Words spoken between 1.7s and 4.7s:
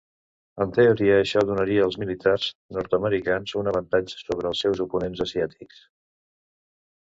als militars nord-americans un avantatge sobre els